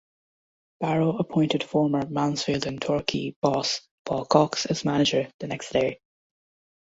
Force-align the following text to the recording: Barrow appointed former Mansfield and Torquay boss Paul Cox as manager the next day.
Barrow 0.79 1.15
appointed 1.17 1.63
former 1.63 2.03
Mansfield 2.07 2.65
and 2.65 2.81
Torquay 2.81 3.35
boss 3.39 3.81
Paul 4.03 4.25
Cox 4.25 4.65
as 4.65 4.83
manager 4.83 5.31
the 5.39 5.45
next 5.45 5.69
day. 5.71 5.99